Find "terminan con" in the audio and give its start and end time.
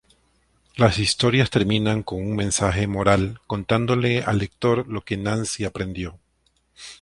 1.51-2.21